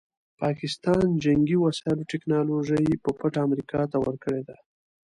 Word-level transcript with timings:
پاکستان 0.41 1.05
جنګي 1.23 1.57
وسایلو 1.59 2.07
ټیکنالوژي 2.11 2.83
په 3.03 3.09
پټه 3.19 3.39
امریکا 3.47 3.81
ته 3.91 3.97
ورکړې 4.05 4.41
ده. 4.47 4.55